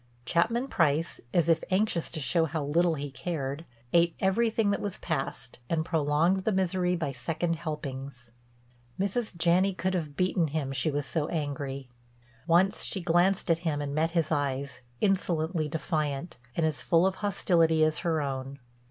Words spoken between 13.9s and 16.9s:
met his eyes, insolently defiant, and as